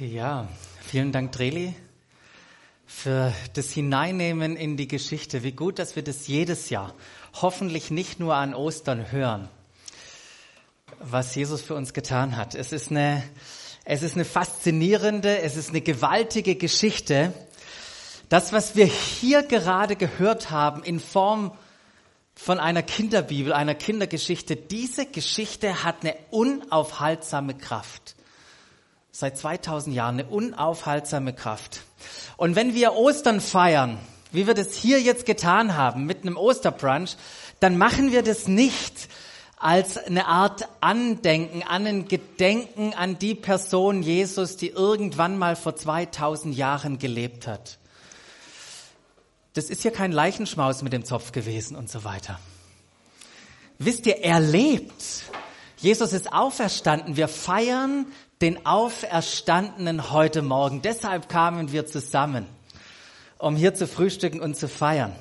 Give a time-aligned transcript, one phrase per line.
[0.00, 0.46] Ja,
[0.80, 1.74] vielen Dank, Dreli,
[2.86, 5.42] für das Hineinnehmen in die Geschichte.
[5.42, 6.94] Wie gut, dass wir das jedes Jahr,
[7.42, 9.48] hoffentlich nicht nur an Ostern hören,
[11.00, 12.54] was Jesus für uns getan hat.
[12.54, 13.24] Es ist eine,
[13.84, 17.32] es ist eine faszinierende, es ist eine gewaltige Geschichte.
[18.28, 21.50] Das, was wir hier gerade gehört haben in Form
[22.36, 28.14] von einer Kinderbibel, einer Kindergeschichte, diese Geschichte hat eine unaufhaltsame Kraft
[29.18, 31.80] seit 2000 Jahren eine unaufhaltsame Kraft.
[32.36, 33.98] Und wenn wir Ostern feiern,
[34.30, 37.16] wie wir das hier jetzt getan haben mit einem Osterbrunch,
[37.58, 39.08] dann machen wir das nicht
[39.56, 45.74] als eine Art Andenken, an ein Gedenken an die Person Jesus, die irgendwann mal vor
[45.74, 47.78] 2000 Jahren gelebt hat.
[49.54, 52.38] Das ist ja kein Leichenschmaus mit dem Zopf gewesen und so weiter.
[53.78, 55.24] Wisst ihr, er lebt.
[55.78, 57.16] Jesus ist auferstanden.
[57.16, 58.06] Wir feiern
[58.40, 60.82] den Auferstandenen heute Morgen.
[60.82, 62.46] Deshalb kamen wir zusammen,
[63.38, 65.14] um hier zu frühstücken und zu feiern.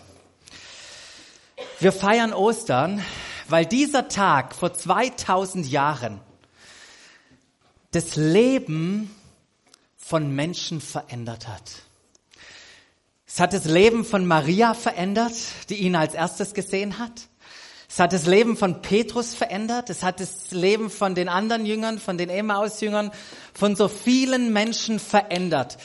[1.80, 3.04] Wir feiern Ostern,
[3.50, 6.20] weil dieser Tag vor 2000 Jahren
[7.92, 9.16] das Leben
[9.98, 11.64] von Menschen verändert hat.
[13.26, 15.34] Es hat das Leben von Maria verändert,
[15.70, 17.28] die ihn als erstes gesehen hat.
[17.90, 19.90] Es hat das Leben von Petrus verändert.
[19.90, 23.12] Es hat das Leben von den anderen Jüngern, von den Emmaus-Jüngern,
[23.54, 25.78] von so vielen Menschen verändert.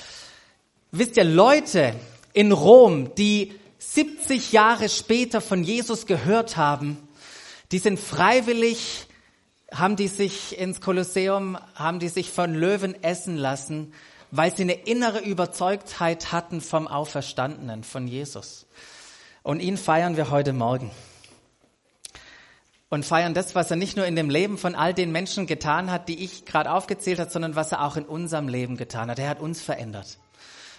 [0.91, 1.95] Wisst ihr, Leute
[2.33, 6.99] in Rom, die 70 Jahre später von Jesus gehört haben,
[7.71, 9.07] die sind freiwillig,
[9.73, 13.95] haben die sich ins Kolosseum, haben die sich von Löwen essen lassen,
[14.31, 18.67] weil sie eine innere Überzeugtheit hatten vom Auferstandenen, von Jesus.
[19.43, 20.91] Und ihn feiern wir heute Morgen
[22.93, 25.91] und feiern das, was er nicht nur in dem Leben von all den Menschen getan
[25.91, 29.19] hat, die ich gerade aufgezählt habe, sondern was er auch in unserem Leben getan hat.
[29.19, 30.19] Er hat uns verändert.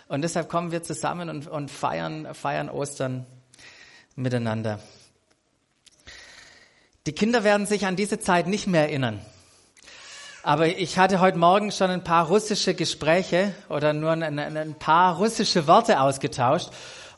[0.10, 3.26] Und deshalb kommen wir zusammen und, und feiern, feiern Ostern
[4.16, 4.78] miteinander.
[7.08, 9.20] Die Kinder werden sich an diese Zeit nicht mehr erinnern.
[10.44, 15.18] Aber ich hatte heute Morgen schon ein paar russische Gespräche oder nur ein, ein paar
[15.18, 16.70] russische Worte ausgetauscht.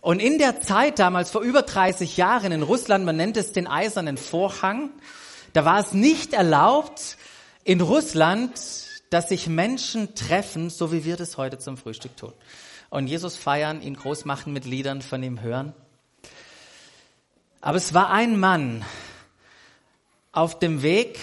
[0.05, 3.65] Und in der Zeit damals, vor über 30 Jahren in Russland, man nennt es den
[3.65, 4.91] eisernen Vorhang,
[5.53, 7.17] da war es nicht erlaubt
[7.63, 8.51] in Russland,
[9.09, 12.33] dass sich Menschen treffen, so wie wir das heute zum Frühstück tun.
[12.91, 15.73] Und Jesus feiern, ihn groß machen mit Liedern, von ihm hören.
[17.59, 18.85] Aber es war ein Mann
[20.31, 21.17] auf dem Weg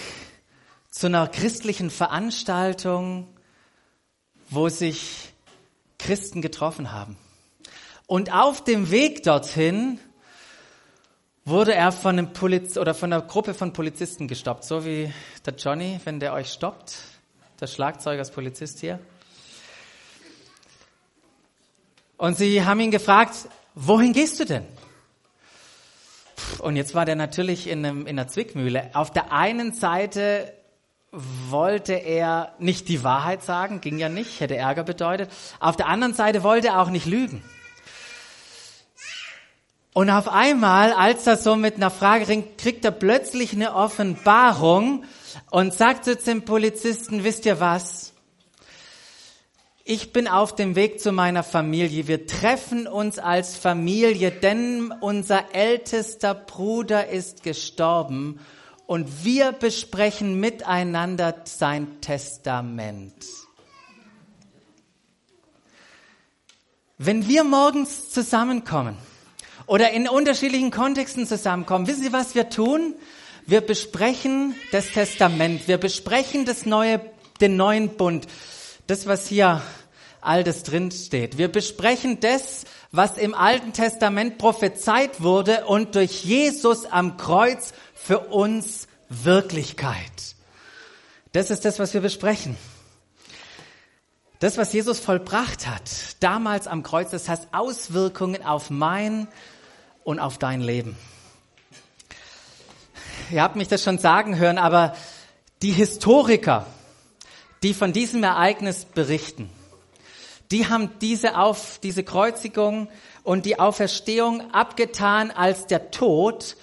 [0.89, 3.29] zu einer christlichen Veranstaltung,
[4.49, 5.31] wo sich
[5.99, 7.15] Christen getroffen haben.
[8.07, 9.99] Und auf dem Weg dorthin
[11.45, 15.11] wurde er von einem Poliz oder von einer Gruppe von Polizisten gestoppt, so wie
[15.45, 16.95] der Johnny, wenn der euch stoppt,
[17.59, 18.99] der Schlagzeuger als Polizist hier.
[22.17, 23.35] Und sie haben ihn gefragt,
[23.75, 24.65] wohin gehst du denn?
[26.59, 28.91] Und jetzt war der natürlich in, einem, in einer Zwickmühle.
[28.93, 30.53] Auf der einen Seite
[31.11, 35.29] wollte er nicht die Wahrheit sagen, ging ja nicht, hätte Ärger bedeutet.
[35.59, 37.43] Auf der anderen Seite wollte er auch nicht lügen.
[39.93, 45.05] Und auf einmal, als er so mit einer Frage ringt, kriegt er plötzlich eine Offenbarung
[45.51, 48.13] und sagt zu dem Polizisten, wisst ihr was?
[49.85, 52.07] Ich bin auf dem Weg zu meiner Familie.
[52.07, 58.39] Wir treffen uns als Familie, denn unser ältester Bruder ist gestorben
[58.87, 63.13] und wir besprechen miteinander sein Testament.
[66.97, 68.97] Wenn wir morgens zusammenkommen,
[69.65, 71.87] oder in unterschiedlichen Kontexten zusammenkommen.
[71.87, 72.95] Wissen Sie, was wir tun?
[73.45, 77.01] Wir besprechen das Testament, wir besprechen das neue,
[77.41, 78.27] den neuen Bund,
[78.87, 79.61] das, was hier
[80.21, 81.37] altes drin steht.
[81.37, 88.19] Wir besprechen das, was im Alten Testament prophezeit wurde und durch Jesus am Kreuz für
[88.19, 90.35] uns Wirklichkeit.
[91.33, 92.55] Das ist das, was wir besprechen.
[94.39, 95.89] Das, was Jesus vollbracht hat,
[96.19, 99.27] damals am Kreuz, das hat Auswirkungen auf mein
[100.03, 100.97] und auf dein Leben.
[103.31, 104.95] Ihr habt mich das schon sagen hören, aber
[105.61, 106.65] die Historiker,
[107.63, 109.49] die von diesem Ereignis berichten,
[110.51, 112.89] die haben diese, auf, diese Kreuzigung
[113.23, 116.57] und die Auferstehung abgetan als der Tod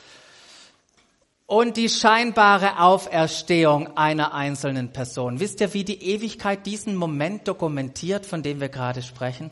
[1.47, 5.41] und die scheinbare Auferstehung einer einzelnen Person.
[5.41, 9.51] Wisst ihr, wie die Ewigkeit diesen Moment dokumentiert, von dem wir gerade sprechen?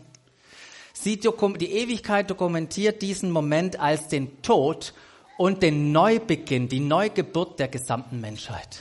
[1.03, 4.95] Sie die Ewigkeit dokumentiert diesen Moment als den Tod
[5.37, 8.81] und den Neubeginn, die Neugeburt der gesamten Menschheit.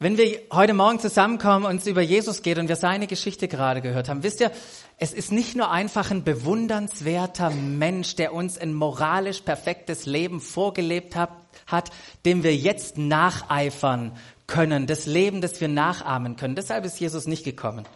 [0.00, 3.82] Wenn wir heute Morgen zusammenkommen und es über Jesus geht und wir seine Geschichte gerade
[3.82, 4.50] gehört haben, wisst ihr,
[4.96, 11.16] es ist nicht nur einfach ein bewundernswerter Mensch, der uns ein moralisch perfektes Leben vorgelebt
[11.16, 11.30] hat,
[11.66, 11.90] hat,
[12.24, 14.16] dem wir jetzt nacheifern
[14.46, 16.56] können, das Leben, das wir nachahmen können.
[16.56, 17.86] Deshalb ist Jesus nicht gekommen.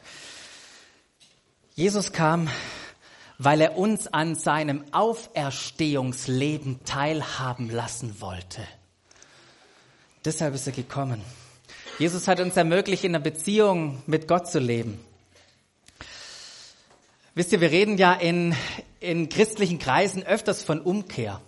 [1.77, 2.49] Jesus kam,
[3.39, 8.63] weil er uns an seinem Auferstehungsleben teilhaben lassen wollte.
[10.25, 11.21] Deshalb ist er gekommen.
[11.99, 15.01] Jesus hat uns ermöglicht, in einer Beziehung mit Gott zu leben.
[17.35, 18.55] Wisst ihr, wir reden ja in,
[19.01, 21.41] in christlichen Kreisen öfters von Umkehr.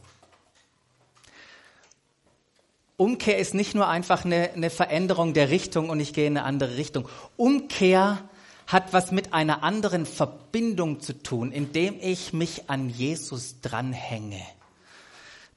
[2.97, 6.47] Umkehr ist nicht nur einfach eine, eine Veränderung der Richtung und ich gehe in eine
[6.47, 7.09] andere Richtung.
[7.37, 8.29] Umkehr
[8.67, 14.43] hat was mit einer anderen Verbindung zu tun, indem ich mich an Jesus dranhänge.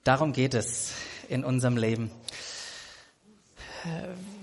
[0.04, 0.94] Darum geht es
[1.28, 2.12] in unserem Leben.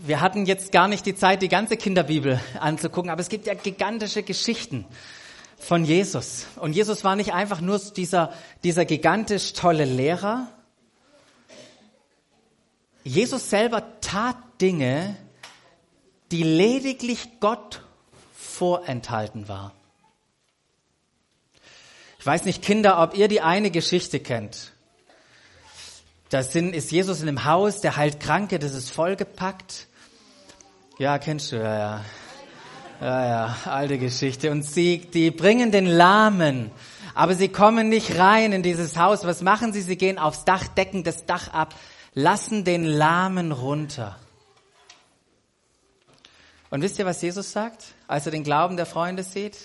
[0.05, 3.55] Wir hatten jetzt gar nicht die Zeit, die ganze Kinderbibel anzugucken, aber es gibt ja
[3.55, 4.87] gigantische Geschichten
[5.59, 6.47] von Jesus.
[6.57, 8.33] Und Jesus war nicht einfach nur dieser,
[8.65, 10.49] dieser gigantisch tolle Lehrer,
[13.07, 15.17] Jesus selber tat Dinge,
[16.33, 17.86] die lediglich Gott
[18.57, 19.73] vorenthalten war.
[22.19, 24.73] Ich weiß nicht, Kinder, ob ihr die eine Geschichte kennt.
[26.31, 29.87] Da sind, ist Jesus in einem Haus, der heilt Kranke, das ist vollgepackt.
[30.99, 32.05] Ja, kennst du, ja, ja.
[33.01, 34.51] Ja, ja, alte Geschichte.
[34.51, 36.71] Und sie, die bringen den Lahmen,
[37.15, 39.25] aber sie kommen nicht rein in dieses Haus.
[39.25, 39.83] Was machen sie?
[39.83, 41.75] Sie gehen aufs Dach, decken das Dach ab,
[42.15, 44.17] lassen den Lahmen runter.
[46.71, 49.57] Und wisst ihr, was Jesus sagt, als er den Glauben der Freunde sieht?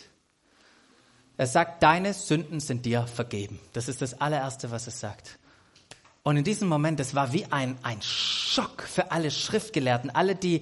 [1.38, 3.60] Er sagt, deine Sünden sind dir vergeben.
[3.74, 5.40] Das ist das allererste, was er sagt.
[6.24, 10.62] Und in diesem Moment, das war wie ein, ein Schock für alle Schriftgelehrten, alle, die,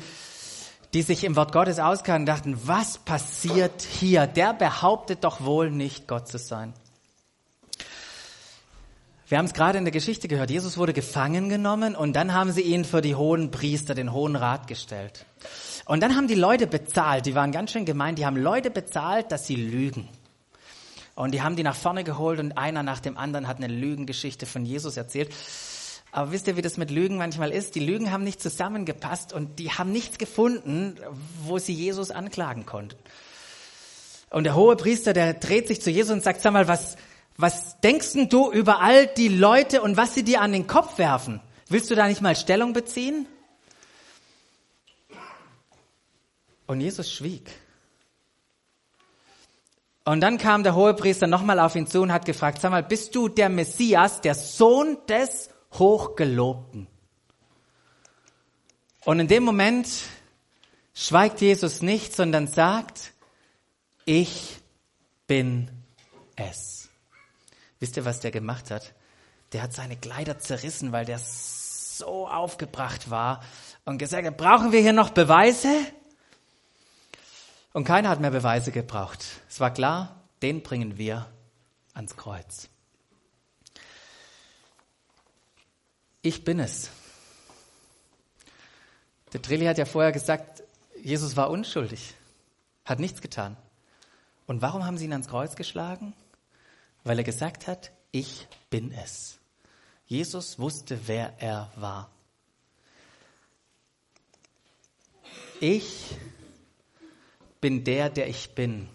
[0.93, 4.25] die sich im Wort Gottes auskannten, dachten, was passiert hier?
[4.25, 6.73] Der behauptet doch wohl nicht, Gott zu sein.
[9.27, 10.49] Wir haben es gerade in der Geschichte gehört.
[10.49, 14.35] Jesus wurde gefangen genommen und dann haben sie ihn für die hohen Priester, den hohen
[14.35, 15.25] Rat gestellt.
[15.89, 19.31] Und dann haben die Leute bezahlt, die waren ganz schön gemein, die haben Leute bezahlt,
[19.31, 20.07] dass sie lügen.
[21.15, 24.45] Und die haben die nach vorne geholt und einer nach dem anderen hat eine Lügengeschichte
[24.45, 25.33] von Jesus erzählt.
[26.11, 27.73] Aber wisst ihr, wie das mit Lügen manchmal ist?
[27.73, 30.95] Die Lügen haben nicht zusammengepasst und die haben nichts gefunden,
[31.43, 32.95] wo sie Jesus anklagen konnten.
[34.29, 36.97] Und der hohe Priester, der dreht sich zu Jesus und sagt, sag mal, was,
[37.35, 40.99] was denkst denn du über all die Leute und was sie dir an den Kopf
[40.99, 41.41] werfen?
[41.67, 43.25] Willst du da nicht mal Stellung beziehen?
[46.69, 47.49] Und Jesus schwieg.
[50.05, 53.15] Und dann kam der Hohepriester nochmal auf ihn zu und hat gefragt, sag mal, bist
[53.15, 56.85] du der Messias, der Sohn des Hochgelobten?
[59.03, 59.87] Und in dem Moment
[60.93, 63.13] schweigt Jesus nicht, sondern sagt,
[64.05, 64.57] ich
[65.25, 65.71] bin
[66.35, 66.87] es.
[67.79, 68.93] Wisst ihr, was der gemacht hat?
[69.53, 73.41] Der hat seine Kleider zerrissen, weil der so aufgebracht war
[73.85, 75.67] und gesagt brauchen wir hier noch Beweise?
[77.73, 79.23] Und keiner hat mehr Beweise gebraucht.
[79.47, 81.27] Es war klar, den bringen wir
[81.93, 82.69] ans Kreuz.
[86.21, 86.89] Ich bin es.
[89.33, 90.63] Der Trilli hat ja vorher gesagt,
[91.01, 92.15] Jesus war unschuldig,
[92.85, 93.55] hat nichts getan.
[94.47, 96.13] Und warum haben sie ihn ans Kreuz geschlagen?
[97.03, 99.39] weil er gesagt hat, ich bin es.
[100.05, 102.09] Jesus wusste, wer er war.
[105.59, 106.38] Ich bin
[107.63, 108.87] der, der ich bin.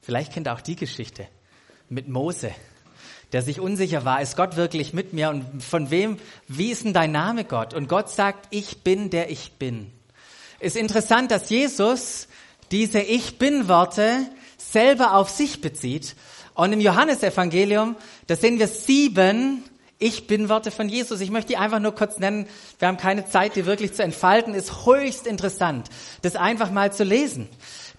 [0.00, 1.26] Vielleicht kennt ihr auch die Geschichte
[1.88, 2.52] mit Mose,
[3.32, 6.92] der sich unsicher war, ist Gott wirklich mit mir und von wem, wie ist denn
[6.92, 7.72] dein Name Gott?
[7.72, 9.90] Und Gott sagt, ich bin der ich bin.
[10.60, 12.28] Ist interessant, dass Jesus
[12.70, 14.26] diese Ich bin Worte
[14.58, 16.14] selber auf sich bezieht
[16.54, 19.64] und im Johannesevangelium, da sehen wir sieben
[19.98, 21.20] Ich bin Worte von Jesus.
[21.20, 22.46] Ich möchte die einfach nur kurz nennen.
[22.78, 24.52] Wir haben keine Zeit, die wirklich zu entfalten.
[24.52, 25.88] Ist höchst interessant,
[26.22, 27.48] das einfach mal zu lesen.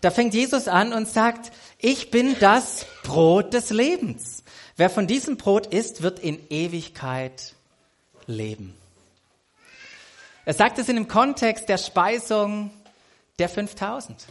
[0.04, 4.44] Da fängt Jesus an und sagt, ich bin das Brot des Lebens.
[4.76, 7.54] Wer von diesem Brot isst, wird in Ewigkeit
[8.28, 8.76] leben.
[10.44, 12.72] Er sagt es in dem Kontext der Speisung
[13.40, 14.28] der 5000.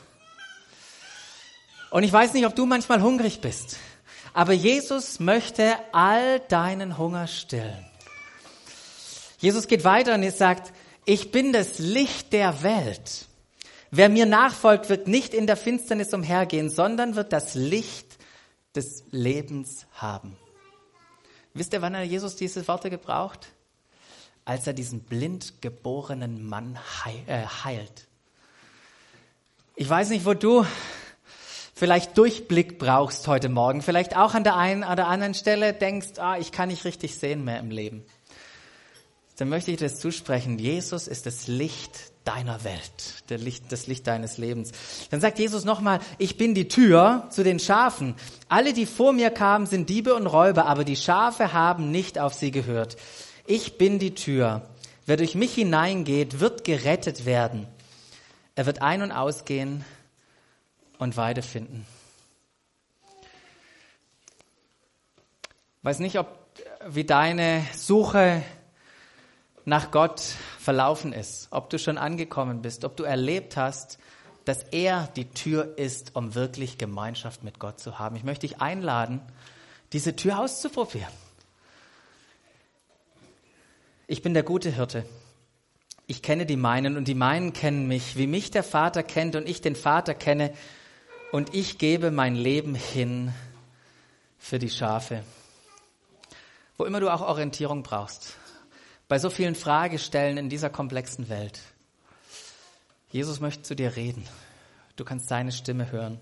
[1.90, 3.78] Und ich weiß nicht, ob du manchmal hungrig bist.
[4.34, 7.86] Aber Jesus möchte all deinen Hunger stillen.
[9.38, 10.70] Jesus geht weiter und er sagt,
[11.06, 13.26] ich bin das Licht der Welt.
[13.92, 18.18] Wer mir nachfolgt, wird nicht in der Finsternis umhergehen, sondern wird das Licht
[18.74, 20.36] des Lebens haben.
[21.54, 23.52] Wisst ihr, wann er Jesus diese Worte gebraucht?
[24.44, 26.78] als er diesen blind geborenen Mann
[27.26, 28.08] äh, heilt.
[29.76, 30.66] Ich weiß nicht, wo du
[31.74, 36.36] vielleicht Durchblick brauchst heute Morgen, vielleicht auch an der einen oder anderen Stelle denkst, ah,
[36.38, 38.04] ich kann nicht richtig sehen mehr im Leben.
[39.42, 40.56] Dann möchte ich dir das zusprechen.
[40.56, 44.70] Jesus ist das Licht deiner Welt, der Licht, das Licht deines Lebens.
[45.10, 48.14] Dann sagt Jesus nochmal, ich bin die Tür zu den Schafen.
[48.48, 52.34] Alle, die vor mir kamen, sind Diebe und Räuber, aber die Schafe haben nicht auf
[52.34, 52.96] sie gehört.
[53.44, 54.62] Ich bin die Tür.
[55.06, 57.66] Wer durch mich hineingeht, wird gerettet werden.
[58.54, 59.84] Er wird ein- und ausgehen
[60.98, 61.84] und Weide finden.
[65.82, 66.28] Weiß nicht, ob
[66.86, 68.44] wie deine Suche
[69.64, 70.20] nach Gott
[70.58, 73.98] verlaufen ist, ob du schon angekommen bist, ob du erlebt hast,
[74.44, 78.16] dass er die Tür ist, um wirklich Gemeinschaft mit Gott zu haben.
[78.16, 79.20] Ich möchte dich einladen,
[79.92, 81.12] diese Tür auszuprobieren.
[84.06, 85.06] Ich bin der gute Hirte.
[86.06, 89.48] Ich kenne die meinen und die meinen kennen mich, wie mich der Vater kennt und
[89.48, 90.52] ich den Vater kenne
[91.30, 93.32] und ich gebe mein Leben hin
[94.38, 95.22] für die Schafe.
[96.76, 98.36] Wo immer du auch Orientierung brauchst,
[99.12, 101.60] bei so vielen Fragestellen in dieser komplexen Welt.
[103.10, 104.26] Jesus möchte zu dir reden.
[104.96, 106.18] Du kannst seine Stimme hören.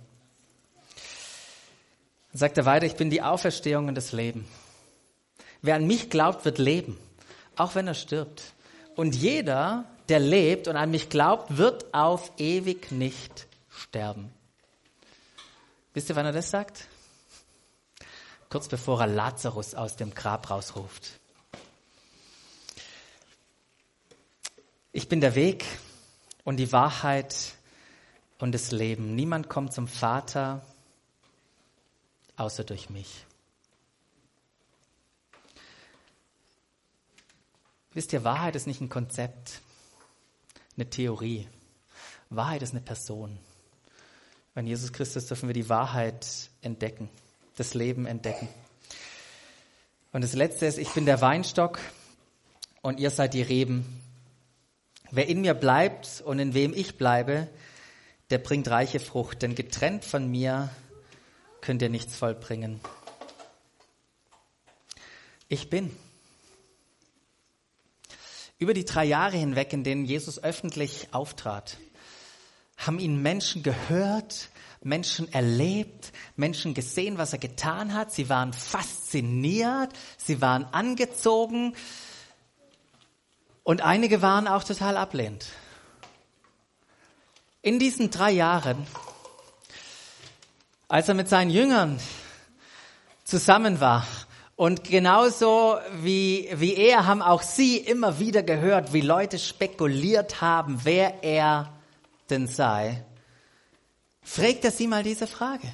[2.32, 4.44] Dann sagt er weiter, ich bin die Auferstehung und das Leben.
[5.62, 6.99] Wer an mich glaubt, wird leben,
[7.54, 8.42] auch wenn er stirbt.
[8.97, 14.32] Und jeder, der lebt und an mich glaubt, wird auf ewig nicht sterben.
[15.94, 16.88] Wisst ihr, wann er das sagt?
[18.49, 21.20] Kurz bevor er Lazarus aus dem Grab rausruft.
[25.11, 25.67] Bin der Weg
[26.45, 27.55] und die Wahrheit
[28.38, 29.14] und das Leben.
[29.17, 30.64] Niemand kommt zum Vater
[32.37, 33.26] außer durch mich.
[37.93, 39.61] Wisst ihr, Wahrheit ist nicht ein Konzept,
[40.76, 41.49] eine Theorie.
[42.31, 43.37] Wahrheit ist eine Person.
[44.55, 47.11] Bei Jesus Christus dürfen wir die Wahrheit entdecken,
[47.57, 48.49] das Leben entdecken.
[50.12, 51.81] Und das Letzte ist, ich bin der Weinstock
[52.81, 54.00] und ihr seid die Reben.
[55.12, 57.49] Wer in mir bleibt und in wem ich bleibe,
[58.31, 60.71] der bringt reiche Frucht, denn getrennt von mir
[61.61, 62.81] könnt ihr nichts vollbringen.
[65.49, 65.90] Ich bin.
[68.59, 71.79] Über die drei Jahre hinweg, in denen Jesus öffentlich auftrat,
[72.76, 74.49] haben ihn Menschen gehört,
[74.83, 78.12] Menschen erlebt, Menschen gesehen, was er getan hat.
[78.12, 81.75] Sie waren fasziniert, sie waren angezogen,
[83.70, 85.46] und einige waren auch total ablehnend.
[87.62, 88.84] In diesen drei Jahren,
[90.88, 92.00] als er mit seinen Jüngern
[93.22, 94.04] zusammen war,
[94.56, 100.80] und genauso wie, wie er haben auch sie immer wieder gehört, wie Leute spekuliert haben,
[100.82, 101.72] wer er
[102.28, 103.04] denn sei,
[104.20, 105.72] fragt er sie mal diese Frage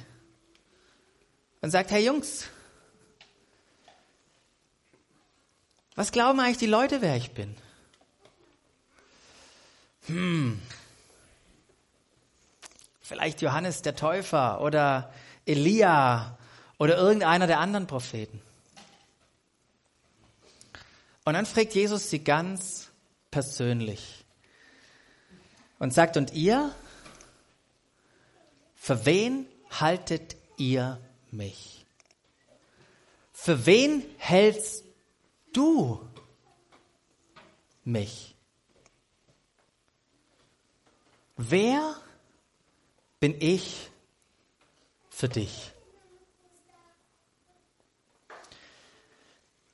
[1.61, 2.45] und sagt, Herr Jungs,
[5.95, 7.55] was glauben eigentlich die Leute, wer ich bin?
[10.07, 10.59] Hm,
[13.01, 15.13] vielleicht Johannes der Täufer oder
[15.45, 16.37] Elia
[16.77, 18.41] oder irgendeiner der anderen Propheten.
[21.25, 22.89] Und dann fragt Jesus sie ganz
[23.31, 24.23] persönlich
[25.77, 26.73] und sagt, und ihr,
[28.75, 30.99] für wen haltet ihr
[31.31, 31.85] mich?
[33.33, 34.85] Für wen hältst
[35.51, 36.01] du
[37.83, 38.36] mich?
[41.37, 41.95] Wer
[43.19, 43.91] bin ich
[45.11, 45.71] für dich?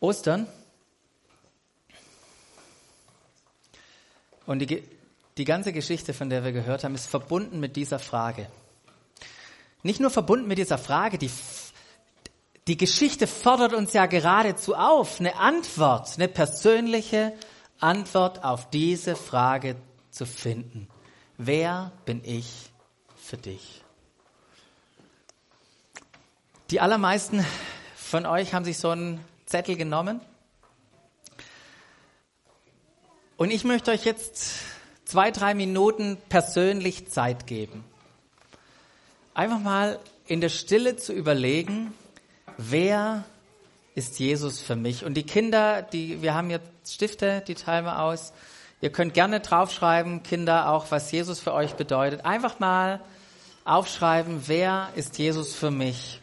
[0.01, 0.45] Ostern
[4.45, 4.83] und die,
[5.37, 8.49] die ganze Geschichte, von der wir gehört haben, ist verbunden mit dieser Frage.
[9.83, 11.31] Nicht nur verbunden mit dieser Frage, die,
[12.67, 17.31] die Geschichte fordert uns ja geradezu auf, eine Antwort, eine persönliche
[17.79, 19.77] Antwort auf diese Frage
[20.11, 20.89] zu finden.
[21.37, 22.69] Wer bin ich
[23.15, 23.83] für dich?
[26.69, 27.45] Die allermeisten
[27.95, 30.21] von euch haben sich so einen Zettel genommen.
[33.35, 34.53] Und ich möchte euch jetzt
[35.05, 37.83] zwei, drei Minuten persönlich Zeit geben.
[39.33, 41.93] Einfach mal in der Stille zu überlegen,
[42.57, 43.23] wer
[43.95, 45.03] ist Jesus für mich?
[45.03, 48.33] Und die Kinder, die, wir haben jetzt Stifte, die teilen wir aus.
[48.83, 52.25] Ihr könnt gerne draufschreiben, Kinder, auch was Jesus für euch bedeutet.
[52.25, 52.99] Einfach mal
[53.63, 56.19] aufschreiben, wer ist Jesus für mich?